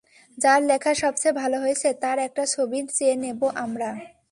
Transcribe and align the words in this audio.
যার 0.37 0.59
লেখা 0.63 0.91
সবচেয়ে 0.93 1.37
ভালো 1.41 1.57
হয়েছে, 1.63 1.89
তার 2.03 2.17
একটা 2.27 2.43
ছবি 2.53 2.79
চেয়ে 2.97 3.15
নেব 3.23 3.41
আমরা। 3.63 3.89